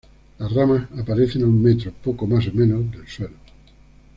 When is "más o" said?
2.25-2.53